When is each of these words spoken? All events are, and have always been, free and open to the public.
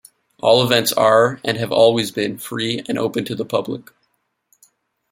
All 0.39 0.63
events 0.63 0.91
are, 0.93 1.39
and 1.45 1.57
have 1.57 1.71
always 1.71 2.09
been, 2.09 2.39
free 2.39 2.81
and 2.89 2.97
open 2.97 3.23
to 3.25 3.35
the 3.35 3.45
public. 3.45 3.91